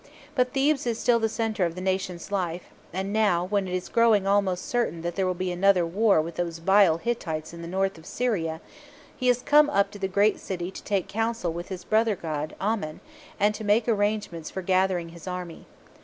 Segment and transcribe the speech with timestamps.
[0.33, 3.87] But Thebes is still the centre of the nation's life, and now, when it is
[3.87, 7.67] growing almost certain that there will be another war with those vile Hittites in the
[7.67, 8.61] North of Syria,
[9.15, 12.55] he has come up to the great city to take counsel with his brother god,
[12.59, 12.99] Amen,
[13.39, 15.67] and to make arrangements for gathering his army.